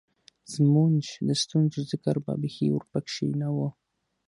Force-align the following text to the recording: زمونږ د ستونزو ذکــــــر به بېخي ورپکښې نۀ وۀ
زمونږ 0.53 0.97
د 1.27 1.29
ستونزو 1.43 1.79
ذکــــــر 1.89 2.17
به 2.25 2.33
بېخي 2.41 2.67
ورپکښې 2.71 3.27
نۀ 3.39 3.49
وۀ 3.55 3.67